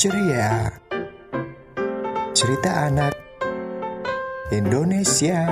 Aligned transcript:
ceria. 0.00 0.72
Cerita 2.32 2.88
anak 2.88 3.12
Indonesia. 4.48 5.44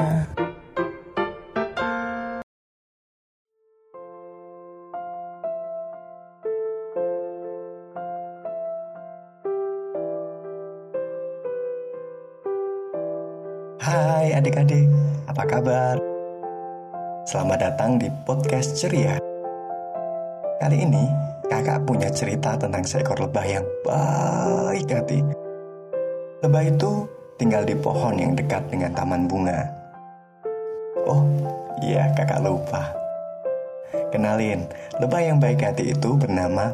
Hai 13.84 14.32
adik-adik, 14.32 14.88
apa 15.28 15.44
kabar? 15.44 16.00
Selamat 17.28 17.68
datang 17.68 18.00
di 18.00 18.08
podcast 18.24 18.80
ceria. 18.80 19.20
Kali 20.56 20.88
ini 20.88 21.27
kakak 21.48 21.80
punya 21.88 22.12
cerita 22.12 22.54
tentang 22.60 22.84
seekor 22.84 23.16
lebah 23.18 23.44
yang 23.48 23.64
baik 23.82 24.88
hati. 24.92 25.24
Lebah 26.44 26.62
itu 26.68 27.08
tinggal 27.40 27.64
di 27.64 27.74
pohon 27.74 28.14
yang 28.20 28.36
dekat 28.36 28.62
dengan 28.68 28.92
taman 28.94 29.24
bunga. 29.26 29.64
Oh, 31.08 31.24
iya 31.80 32.12
kakak 32.12 32.44
lupa. 32.44 32.92
Kenalin, 34.12 34.68
lebah 35.00 35.20
yang 35.24 35.40
baik 35.40 35.64
hati 35.64 35.96
itu 35.96 36.16
bernama 36.20 36.72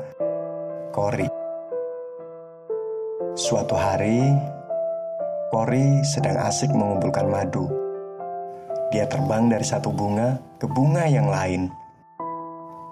Kori. 0.90 1.30
Suatu 3.34 3.74
hari, 3.78 4.34
Kori 5.54 6.02
sedang 6.02 6.38
asik 6.42 6.70
mengumpulkan 6.74 7.26
madu. 7.30 7.70
Dia 8.90 9.06
terbang 9.10 9.50
dari 9.50 9.66
satu 9.66 9.90
bunga 9.90 10.38
ke 10.58 10.66
bunga 10.70 11.06
yang 11.06 11.26
lain. 11.26 11.83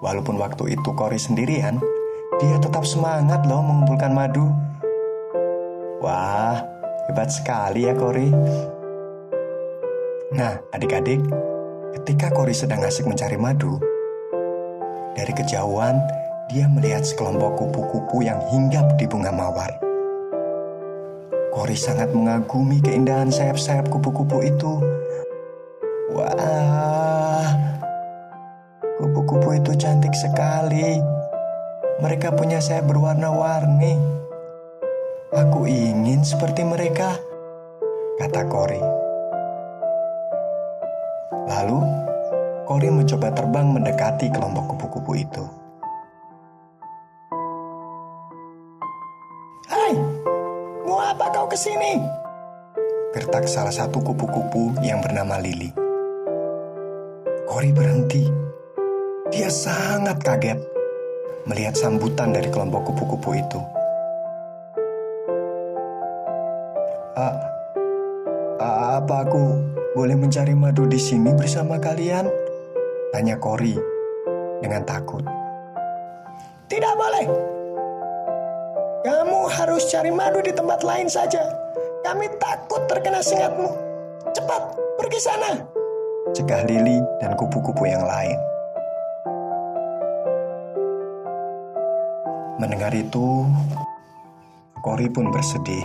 Walaupun 0.02 0.34
waktu 0.42 0.74
itu 0.74 0.90
Kori 0.98 1.14
sendirian, 1.14 1.78
dia 2.42 2.58
tetap 2.58 2.82
semangat 2.82 3.46
loh 3.46 3.62
mengumpulkan 3.62 4.10
madu. 4.10 4.50
Wah, 6.02 6.58
hebat 7.06 7.30
sekali 7.30 7.86
ya 7.86 7.94
Kori. 7.94 8.26
Nah, 10.34 10.58
adik-adik, 10.74 11.22
ketika 12.02 12.34
Kori 12.34 12.50
sedang 12.50 12.82
asik 12.82 13.06
mencari 13.06 13.38
madu, 13.38 13.78
dari 15.14 15.30
kejauhan 15.30 16.02
dia 16.50 16.66
melihat 16.66 17.06
sekelompok 17.06 17.62
kupu-kupu 17.62 18.26
yang 18.26 18.42
hinggap 18.50 18.98
di 18.98 19.06
bunga 19.06 19.30
mawar. 19.30 19.70
Kori 21.54 21.78
sangat 21.78 22.10
mengagumi 22.10 22.82
keindahan 22.82 23.30
sayap-sayap 23.30 23.86
kupu-kupu 23.86 24.42
itu. 24.42 24.82
Wah, 26.10 27.21
kupu-kupu 29.22 29.54
itu 29.54 29.72
cantik 29.78 30.10
sekali. 30.18 30.98
Mereka 32.02 32.34
punya 32.34 32.58
sayap 32.58 32.90
berwarna-warni. 32.90 33.94
Aku 35.30 35.64
ingin 35.64 36.26
seperti 36.26 36.66
mereka, 36.66 37.14
kata 38.18 38.42
Kori. 38.50 38.82
Lalu, 41.46 41.78
Kori 42.66 42.88
mencoba 42.90 43.30
terbang 43.30 43.70
mendekati 43.70 44.26
kelompok 44.34 44.74
kupu-kupu 44.74 45.12
itu. 45.22 45.44
Hai, 49.70 49.94
mau 50.82 50.98
apa 50.98 51.30
kau 51.30 51.46
ke 51.46 51.54
sini? 51.54 52.02
Gertak 53.14 53.46
salah 53.46 53.72
satu 53.72 54.02
kupu-kupu 54.02 54.82
yang 54.82 54.98
bernama 54.98 55.38
Lili. 55.38 55.70
Kori 57.46 57.70
berhenti. 57.70 58.51
Dia 59.32 59.48
sangat 59.48 60.20
kaget 60.20 60.60
melihat 61.48 61.72
sambutan 61.72 62.36
dari 62.36 62.52
kelompok 62.52 62.92
kupu-kupu 62.92 63.32
itu. 63.40 63.60
A 67.16 69.00
apa 69.00 69.24
aku 69.24 69.56
boleh 69.96 70.20
mencari 70.20 70.52
madu 70.52 70.84
di 70.84 71.00
sini 71.00 71.32
bersama 71.32 71.80
kalian? 71.80 72.28
Tanya 73.16 73.40
Kori 73.40 73.72
dengan 74.60 74.84
takut. 74.84 75.24
Tidak 76.68 76.92
boleh. 76.92 77.26
Kamu 79.00 79.48
harus 79.48 79.88
cari 79.88 80.12
madu 80.12 80.44
di 80.44 80.52
tempat 80.52 80.84
lain 80.84 81.08
saja. 81.08 81.40
Kami 82.04 82.28
takut 82.36 82.84
terkena 82.84 83.24
singatmu. 83.24 83.72
Cepat, 84.36 84.76
pergi 85.00 85.18
sana. 85.24 85.56
Cegah 86.36 86.68
Lili 86.68 87.00
dan 87.16 87.32
kupu-kupu 87.32 87.88
yang 87.88 88.04
lain. 88.04 88.36
Mendengar 92.62 92.94
itu, 92.94 93.42
Kori 94.86 95.10
pun 95.10 95.34
bersedih. 95.34 95.82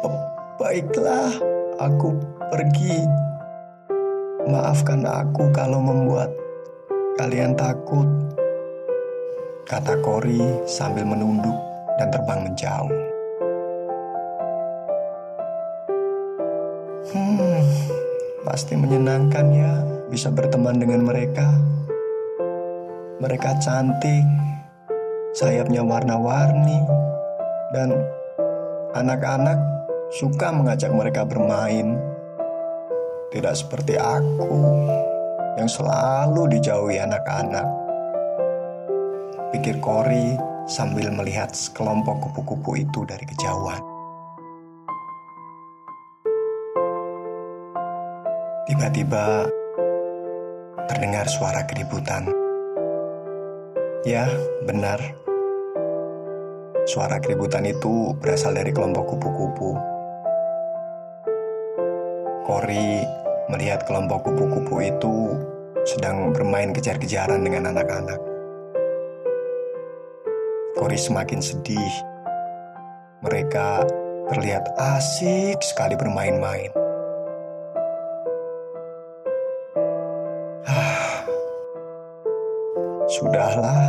"Oh, 0.00 0.16
Baiklah, 0.56 1.36
aku 1.76 2.16
pergi. 2.48 2.96
Maafkan 4.48 5.04
aku 5.04 5.52
kalau 5.52 5.84
membuat 5.84 6.32
kalian 7.20 7.52
takut, 7.60 8.08
kata 9.68 10.00
Kori 10.00 10.40
sambil 10.64 11.04
menunduk 11.04 11.60
dan 12.00 12.08
terbang 12.08 12.40
menjauh. 12.40 12.96
Hmm, 17.12 17.60
pasti 18.48 18.80
menyenangkan 18.80 19.46
ya 19.52 19.84
bisa 20.08 20.32
berteman 20.32 20.80
dengan 20.80 21.04
mereka. 21.04 21.79
Mereka 23.20 23.60
cantik, 23.60 24.24
sayapnya 25.36 25.84
warna-warni, 25.84 26.80
dan 27.76 27.92
anak-anak 28.96 29.60
suka 30.08 30.48
mengajak 30.48 30.88
mereka 30.88 31.28
bermain. 31.28 32.00
Tidak 33.28 33.52
seperti 33.52 34.00
aku 34.00 34.56
yang 35.60 35.68
selalu 35.68 36.48
dijauhi 36.56 36.96
anak-anak. 36.96 37.68
Pikir 39.52 39.76
Kori 39.84 40.40
sambil 40.64 41.12
melihat 41.12 41.52
sekelompok 41.52 42.24
kupu-kupu 42.24 42.80
itu 42.80 43.04
dari 43.04 43.28
kejauhan. 43.28 43.84
Tiba-tiba 48.64 49.44
terdengar 50.88 51.28
suara 51.28 51.68
keributan. 51.68 52.39
Ya, 54.00 54.32
benar. 54.64 54.96
Suara 56.88 57.20
keributan 57.20 57.68
itu 57.68 58.16
berasal 58.16 58.56
dari 58.56 58.72
kelompok 58.72 59.12
kupu-kupu. 59.12 59.76
Kori 62.48 63.04
melihat 63.52 63.84
kelompok 63.84 64.24
kupu-kupu 64.24 64.80
itu 64.80 65.36
sedang 65.84 66.32
bermain 66.32 66.72
kejar-kejaran 66.72 67.44
dengan 67.44 67.76
anak-anak. 67.76 68.16
Kori 70.80 70.96
semakin 70.96 71.44
sedih. 71.44 71.92
Mereka 73.20 73.84
terlihat 74.32 74.64
asik 74.80 75.60
sekali 75.60 75.92
bermain-main. 75.92 76.72
Ah, 80.64 81.20
Sudahlah, 83.10 83.79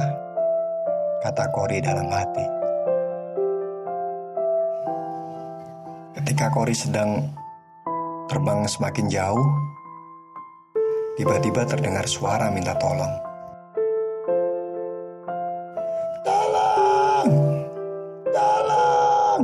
kata 1.31 1.47
Kori 1.55 1.79
dalam 1.79 2.11
hati. 2.11 2.43
Ketika 6.19 6.51
Kori 6.51 6.75
sedang 6.75 7.23
terbang 8.27 8.67
semakin 8.67 9.07
jauh, 9.07 9.47
tiba-tiba 11.15 11.63
terdengar 11.63 12.03
suara 12.03 12.51
minta 12.51 12.75
tolong. 12.75 13.15
Tolong! 16.27 17.29
Tolong! 18.35 19.41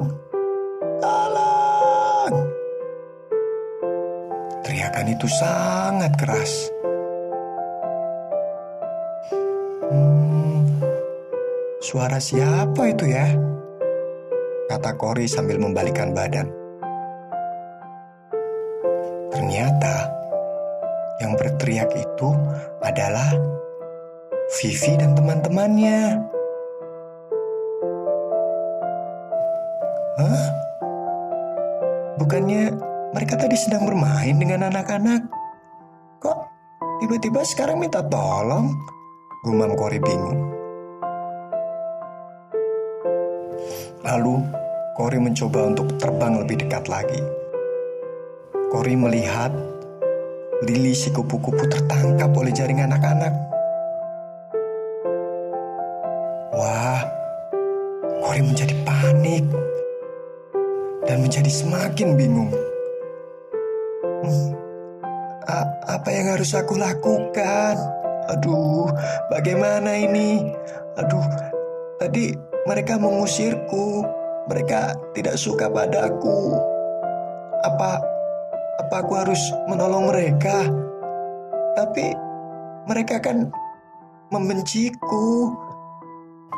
Tolong! 1.00 2.33
Teriakan 4.67 5.07
itu 5.07 5.27
sangat 5.39 6.12
keras. 6.19 6.76
Suara 11.88 12.19
siapa 12.19 12.92
itu 12.92 13.07
ya? 13.07 13.31
Kata 14.68 15.00
Kori 15.00 15.24
sambil 15.24 15.56
membalikkan 15.56 16.12
badan. 16.12 16.51
Ternyata 19.31 19.95
yang 21.24 21.39
berteriak 21.39 21.88
itu 21.95 22.36
adalah 22.84 23.31
Vivi 24.60 25.00
dan 25.00 25.16
teman-temannya. 25.16 26.00
Hah? 30.19 30.45
Bukannya 32.19 32.75
mereka 33.16 33.39
tadi 33.39 33.56
sedang 33.56 33.88
bermain 33.88 34.36
dengan 34.36 34.68
anak-anak? 34.68 35.24
Kok 36.19 36.38
tiba-tiba 37.00 37.48
sekarang 37.48 37.80
minta 37.80 38.04
tolong? 38.04 38.75
Gumam 39.48 39.72
Kori 39.80 40.04
bingung. 40.04 40.56
Lalu 44.06 44.42
Kori 44.98 45.21
mencoba 45.21 45.69
untuk 45.69 45.94
terbang 46.01 46.42
lebih 46.42 46.65
dekat 46.65 46.89
lagi. 46.89 47.21
Kori 48.74 48.98
melihat 48.98 49.54
Lili 50.65 50.98
si 50.98 51.13
kupu-kupu 51.13 51.69
tertangkap 51.69 52.33
oleh 52.33 52.50
jaring 52.50 52.81
anak-anak. 52.81 53.30
Wah, 56.50 57.06
Kori 58.25 58.42
menjadi 58.42 58.74
panik 58.81 59.45
dan 61.06 61.21
menjadi 61.21 61.51
semakin 61.53 62.18
bingung. 62.18 62.50
Hmm, 64.25 64.57
apa 65.88 66.10
yang 66.10 66.33
harus 66.33 66.57
aku 66.57 66.74
lakukan? 66.74 67.77
Aduh, 68.33 68.89
bagaimana 69.30 69.94
ini? 69.94 70.42
Aduh, 70.98 71.24
tadi 72.01 72.33
mereka 72.67 72.99
mengusirku. 72.99 74.03
Mereka 74.47 75.11
tidak 75.15 75.39
suka 75.39 75.71
padaku. 75.71 76.55
Apa 77.63 77.99
apa 78.79 78.95
aku 79.03 79.13
harus 79.15 79.39
menolong 79.71 80.11
mereka? 80.11 80.67
Tapi 81.79 82.11
mereka 82.87 83.23
kan 83.23 83.47
membenciku. 84.31 85.55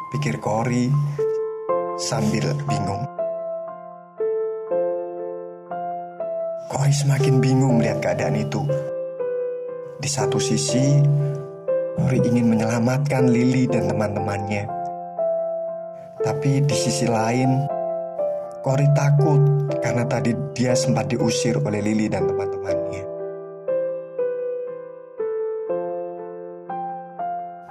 Pikir 0.09 0.41
Kori 0.41 0.89
sambil 2.01 2.49
bingung. 2.65 3.05
Kori 6.69 6.93
semakin 6.93 7.37
bingung 7.37 7.77
melihat 7.77 8.01
keadaan 8.01 8.41
itu. 8.41 8.65
Di 10.01 10.09
satu 10.09 10.41
sisi, 10.41 11.01
Kori 12.01 12.17
ingin 12.25 12.49
menyelamatkan 12.49 13.29
Lily 13.29 13.69
dan 13.69 13.85
teman-temannya. 13.85 14.78
Tapi 16.19 16.59
di 16.67 16.75
sisi 16.75 17.07
lain, 17.07 17.63
Kori 18.59 18.83
takut 18.91 19.71
karena 19.79 20.03
tadi 20.03 20.35
dia 20.51 20.75
sempat 20.75 21.07
diusir 21.07 21.55
oleh 21.63 21.79
Lily 21.79 22.11
dan 22.11 22.27
teman-temannya. 22.27 23.03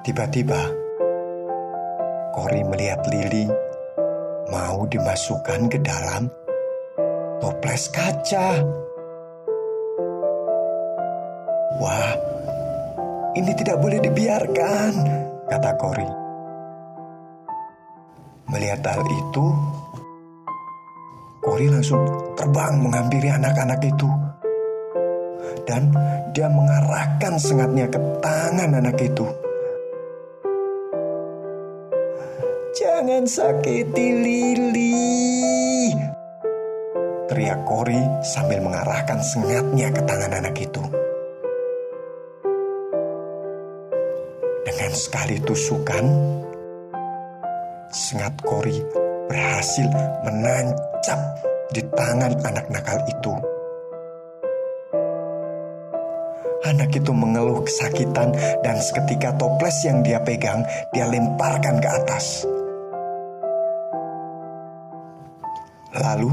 Tiba-tiba, 0.00 0.62
Kori 2.32 2.64
melihat 2.64 3.04
Lily 3.12 3.44
mau 4.48 4.88
dimasukkan 4.88 5.68
ke 5.68 5.84
dalam 5.84 6.32
toples 7.44 7.92
kaca. 7.92 8.64
Wah, 11.84 12.12
ini 13.36 13.52
tidak 13.52 13.76
boleh 13.76 14.00
dibiarkan, 14.00 14.92
kata 15.52 15.76
Kori. 15.76 16.27
Melihat 18.48 18.80
hal 18.80 19.04
itu, 19.04 19.44
Kori 21.44 21.68
langsung 21.68 22.00
terbang 22.32 22.80
menghampiri 22.80 23.28
anak-anak 23.28 23.80
itu. 23.84 24.08
Dan 25.68 25.92
dia 26.32 26.48
mengarahkan 26.48 27.36
sengatnya 27.36 27.84
ke 27.92 28.00
tangan 28.24 28.72
anak 28.80 28.96
itu. 29.04 29.28
Jangan 32.72 33.28
sakiti 33.28 34.06
Lili. 34.16 34.96
Teriak 37.28 37.68
Kori 37.68 38.00
sambil 38.24 38.64
mengarahkan 38.64 39.20
sengatnya 39.20 39.92
ke 39.92 40.00
tangan 40.08 40.32
anak 40.40 40.56
itu. 40.56 40.80
Dengan 44.64 44.92
sekali 44.96 45.36
tusukan, 45.44 46.04
sengat 47.98 48.30
kori 48.46 48.78
berhasil 49.26 49.90
menancap 50.22 51.18
di 51.74 51.82
tangan 51.98 52.30
anak 52.46 52.66
nakal 52.70 52.98
itu. 53.10 53.34
Anak 56.62 56.94
itu 56.94 57.10
mengeluh 57.10 57.66
kesakitan 57.66 58.30
dan 58.62 58.76
seketika 58.78 59.34
toples 59.34 59.74
yang 59.82 60.06
dia 60.06 60.22
pegang 60.22 60.62
dia 60.94 61.10
lemparkan 61.10 61.82
ke 61.82 61.88
atas. 61.90 62.46
Lalu 65.98 66.30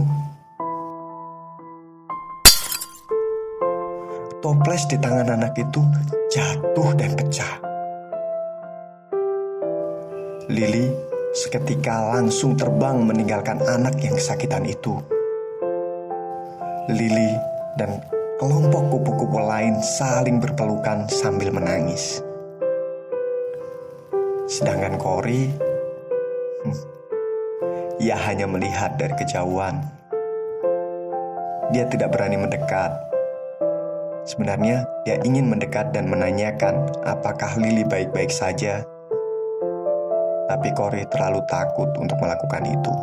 toples 4.46 4.84
di 4.86 4.98
tangan 5.02 5.34
anak 5.34 5.58
itu 5.58 5.82
jatuh 6.30 6.90
dan 6.94 7.12
pecah. 7.18 7.54
Lili 10.46 11.15
seketika 11.36 12.16
langsung 12.16 12.56
terbang 12.56 13.04
meninggalkan 13.04 13.60
anak 13.68 14.00
yang 14.00 14.16
kesakitan 14.16 14.64
itu. 14.64 14.96
Lili 16.88 17.36
dan 17.76 18.00
kelompok 18.40 18.88
kupu-kupu 18.88 19.44
lain 19.44 19.76
saling 19.84 20.40
berpelukan 20.40 21.12
sambil 21.12 21.52
menangis. 21.52 22.24
Sedangkan 24.48 24.96
Kori, 24.96 25.52
hmm, 26.64 26.80
ia 28.00 28.16
hanya 28.16 28.48
melihat 28.48 28.96
dari 28.96 29.12
kejauhan. 29.20 29.84
Dia 31.76 31.84
tidak 31.92 32.16
berani 32.16 32.40
mendekat. 32.40 32.96
Sebenarnya 34.24 34.88
dia 35.04 35.20
ingin 35.28 35.52
mendekat 35.52 35.92
dan 35.92 36.08
menanyakan 36.08 36.88
apakah 37.04 37.60
Lili 37.60 37.84
baik-baik 37.84 38.32
saja 38.32 38.86
tapi 40.46 40.70
Kori 40.78 41.02
terlalu 41.10 41.42
takut 41.50 41.90
untuk 41.98 42.18
melakukan 42.22 42.64
itu. 42.70 42.94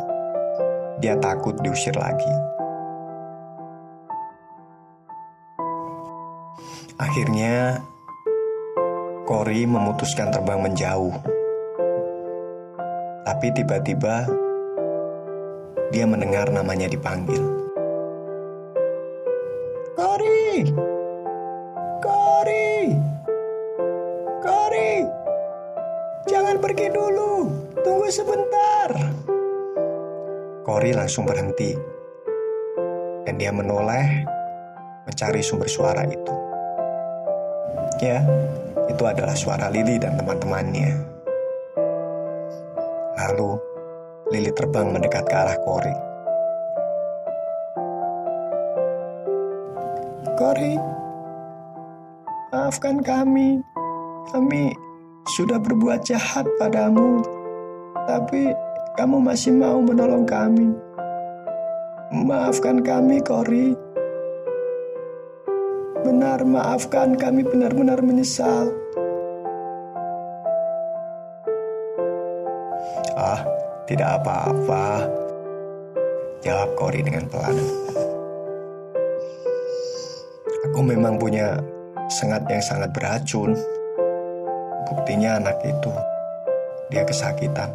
Dia 1.03 1.19
takut 1.19 1.55
diusir 1.59 1.95
lagi. 1.99 2.31
Akhirnya, 6.95 7.83
Kori 9.27 9.67
memutuskan 9.67 10.31
terbang 10.31 10.63
menjauh. 10.63 11.15
Tapi 13.23 13.47
tiba-tiba, 13.51 14.27
dia 15.91 16.05
mendengar 16.07 16.47
namanya 16.51 16.87
dipanggil. 16.87 17.43
Kori! 19.99 20.92
Pergi 26.73 26.89
dulu! 26.89 27.53
Tunggu 27.85 28.09
sebentar. 28.09 28.89
Kori 30.65 30.89
langsung 30.89 31.29
berhenti. 31.29 31.77
Dan 33.29 33.37
dia 33.37 33.53
menoleh 33.53 34.25
mencari 35.05 35.45
sumber 35.45 35.69
suara 35.69 36.01
itu. 36.09 36.33
Ya, 38.01 38.25
itu 38.89 39.05
adalah 39.05 39.37
suara 39.37 39.69
Lili 39.69 40.01
dan 40.01 40.17
teman-temannya. 40.17 40.97
Lalu, 43.21 43.53
Lili 44.33 44.49
terbang 44.57 44.89
mendekat 44.89 45.29
ke 45.29 45.35
arah 45.37 45.57
Kori. 45.61 45.95
Kori, 50.41 50.73
maafkan 52.49 52.97
kami. 53.05 53.61
Kami 54.33 54.73
sudah 55.23 55.55
berbuat 55.59 56.03
jahat 56.03 56.43
padamu 56.59 57.23
tapi 58.03 58.51
kamu 58.99 59.17
masih 59.23 59.55
mau 59.55 59.79
menolong 59.79 60.27
kami. 60.27 60.69
Maafkan 62.13 62.85
kami, 62.85 63.23
Kori. 63.25 63.73
Benar, 66.03 66.45
maafkan 66.45 67.17
kami 67.17 67.41
benar-benar 67.41 68.03
menyesal. 68.05 68.69
Ah, 73.17 73.41
tidak 73.89 74.21
apa-apa. 74.21 75.09
Jawab 76.43 76.69
Kori 76.77 77.01
dengan 77.01 77.25
pelan. 77.31 77.57
Aku 80.69 80.79
memang 80.85 81.17
punya 81.17 81.57
sengat 82.11 82.45
yang 82.51 82.61
sangat 82.61 82.91
beracun. 82.93 83.57
Buktinya 84.93 85.41
anak 85.41 85.57
itu, 85.65 85.89
dia 86.93 87.01
kesakitan. 87.01 87.73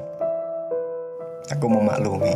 Aku 1.50 1.66
memaklumi. 1.66 2.30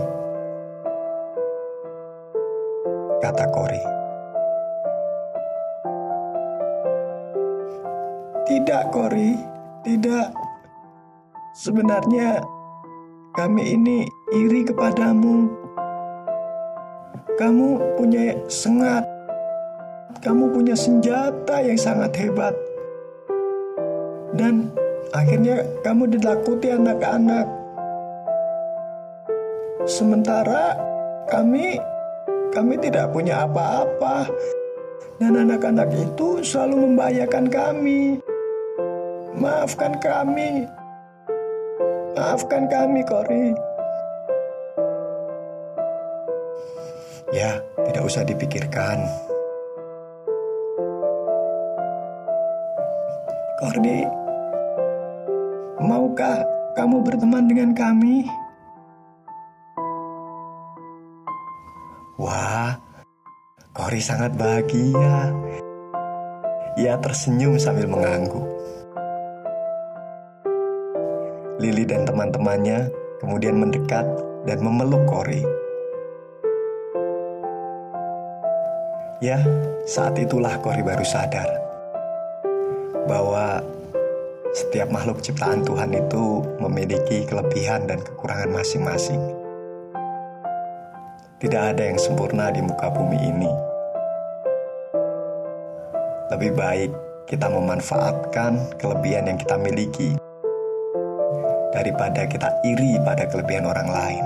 Kata 3.22 3.46
Kori. 3.54 3.82
Tidak, 8.50 8.82
Kori. 8.90 9.38
Tidak. 9.86 10.28
Sebenarnya 11.54 12.42
kami 13.38 13.78
ini 13.78 14.02
iri 14.34 14.66
kepadamu. 14.66 15.46
Kamu 17.38 17.94
punya 17.94 18.34
sengat. 18.50 19.06
Kamu 20.18 20.50
punya 20.50 20.74
senjata 20.74 21.62
yang 21.62 21.78
sangat 21.78 22.10
hebat. 22.18 22.72
Dan 24.42 24.75
akhirnya 25.14 25.62
kamu 25.87 26.18
dilakuti 26.18 26.75
anak-anak 26.75 27.62
Sementara 29.82 30.78
kami 31.26 31.75
kami 32.54 32.75
tidak 32.78 33.11
punya 33.11 33.42
apa-apa. 33.42 34.30
Dan 35.18 35.38
anak-anak 35.42 35.90
itu 35.90 36.38
selalu 36.42 36.87
membahayakan 36.87 37.46
kami. 37.50 38.22
Maafkan 39.34 39.99
kami. 39.99 40.66
Maafkan 42.14 42.70
kami, 42.70 43.00
Kori. 43.02 43.46
Ya, 47.34 47.58
tidak 47.88 48.02
usah 48.06 48.22
dipikirkan. 48.22 49.02
Kordi, 53.62 54.22
maukah 55.81 56.45
kamu 56.76 57.00
berteman 57.00 57.49
dengan 57.49 57.71
kami? 57.73 58.29
Wah, 62.21 62.76
Kori 63.73 64.00
sangat 64.05 64.37
bahagia. 64.37 65.33
Ia 66.76 66.97
tersenyum 67.00 67.57
sambil 67.57 67.88
mengangguk. 67.88 68.45
Lili 71.61 71.85
dan 71.88 72.05
teman-temannya 72.05 72.93
kemudian 73.21 73.57
mendekat 73.57 74.05
dan 74.45 74.59
memeluk 74.61 75.05
Kori. 75.09 75.41
Ya, 79.23 79.38
saat 79.87 80.19
itulah 80.19 80.59
Kori 80.59 80.83
baru 80.83 81.07
sadar 81.07 81.47
bahwa 83.07 83.62
setiap 84.52 84.92
makhluk 84.92 85.25
ciptaan 85.25 85.64
Tuhan 85.64 85.97
itu 85.97 86.44
memiliki 86.61 87.25
kelebihan 87.25 87.88
dan 87.88 88.04
kekurangan 88.04 88.52
masing-masing. 88.52 89.21
Tidak 91.40 91.62
ada 91.73 91.88
yang 91.88 91.97
sempurna 91.97 92.52
di 92.52 92.61
muka 92.61 92.92
bumi 92.92 93.16
ini. 93.16 93.52
Lebih 96.37 96.52
baik 96.52 96.90
kita 97.32 97.49
memanfaatkan 97.49 98.76
kelebihan 98.76 99.32
yang 99.32 99.40
kita 99.40 99.56
miliki 99.56 100.21
daripada 101.73 102.28
kita 102.28 102.52
iri 102.68 103.00
pada 103.00 103.25
kelebihan 103.32 103.64
orang 103.64 103.88
lain. 103.88 104.25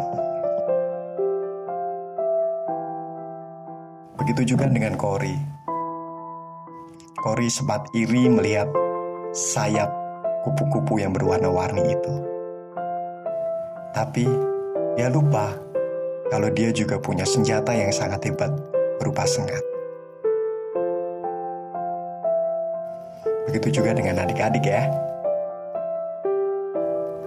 Begitu 4.19 4.59
juga 4.59 4.67
dengan 4.67 4.99
Kori. 4.99 5.39
Kori 7.15 7.47
sempat 7.47 7.87
iri 7.95 8.27
melihat 8.27 8.67
sayap 9.31 10.06
kupu-kupu 10.47 11.03
yang 11.03 11.11
berwarna-warni 11.11 11.83
itu. 11.91 12.15
Tapi 13.91 14.31
dia 14.95 15.11
lupa 15.11 15.51
kalau 16.31 16.47
dia 16.55 16.71
juga 16.71 17.03
punya 17.03 17.27
senjata 17.27 17.75
yang 17.75 17.91
sangat 17.91 18.23
hebat 18.31 18.55
berupa 19.03 19.27
sengat. 19.27 19.63
Begitu 23.51 23.83
juga 23.83 23.95
dengan 23.95 24.23
adik-adik 24.23 24.63
ya. 24.63 24.87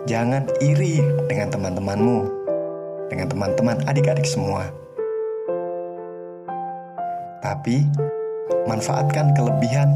Jangan 0.08 0.48
iri 0.64 1.04
dengan 1.28 1.52
teman-temanmu, 1.52 2.20
dengan 3.12 3.28
teman-teman 3.30 3.78
adik-adik 3.86 4.26
semua. 4.26 4.68
Tapi 7.40 7.88
manfaatkan 8.68 9.32
kelebihan 9.38 9.96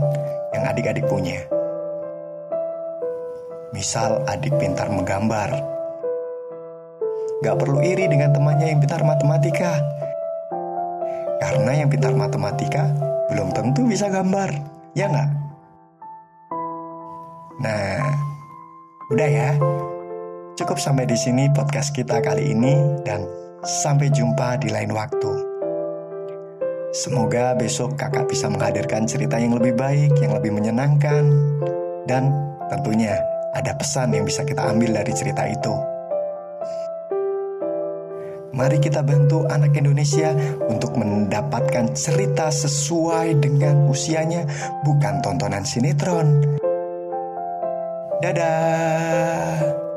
yang 0.53 0.63
adik-adik 0.70 1.03
punya. 1.10 1.44
Misal 3.74 4.22
adik 4.30 4.53
pintar 4.62 4.88
menggambar, 4.94 5.74
Gak 7.44 7.60
perlu 7.60 7.84
iri 7.84 8.08
dengan 8.08 8.32
temannya 8.32 8.72
yang 8.72 8.80
pintar 8.80 9.03
matematika. 9.03 9.84
Karena 11.44 11.75
yang 11.75 11.92
pintar 11.92 12.15
matematika 12.15 12.88
belum 13.27 13.51
tentu 13.51 13.84
bisa 13.84 14.08
gambar, 14.08 14.48
ya 14.96 15.12
nggak? 15.12 15.30
Nah, 17.60 18.00
udah 19.12 19.27
ya. 19.27 19.51
Cukup 20.56 20.80
sampai 20.80 21.03
di 21.03 21.20
sini 21.20 21.51
podcast 21.51 21.92
kita 21.92 22.24
kali 22.24 22.56
ini 22.56 22.80
dan 23.03 23.27
sampai 23.60 24.08
jumpa 24.08 24.63
di 24.63 24.72
lain 24.72 24.96
waktu. 24.96 25.34
Semoga 26.96 27.60
besok 27.60 28.00
kakak 28.00 28.32
bisa 28.32 28.48
menghadirkan 28.48 29.03
cerita 29.03 29.36
yang 29.36 29.60
lebih 29.60 29.75
baik, 29.75 30.15
yang 30.24 30.32
lebih 30.32 30.56
menyenangkan, 30.56 31.27
dan 32.08 32.32
tentunya 32.72 33.32
ada 33.53 33.72
pesan 33.77 34.17
yang 34.17 34.25
bisa 34.25 34.41
kita 34.43 34.65
ambil 34.65 34.98
dari 34.98 35.13
cerita 35.13 35.45
itu. 35.45 35.74
Mari 38.53 38.77
kita 38.77 39.01
bantu 39.01 39.50
anak 39.50 39.74
Indonesia 39.74 40.29
untuk 40.69 40.93
mendapatkan 40.93 41.89
cerita 41.98 42.53
sesuai 42.53 43.41
dengan 43.41 43.89
usianya, 43.89 44.45
bukan 44.86 45.25
tontonan 45.25 45.65
sinetron. 45.65 46.38
Dadah. 48.22 49.92